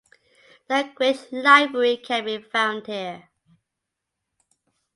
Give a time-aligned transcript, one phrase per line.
[0.67, 3.29] The Great Library can be found here.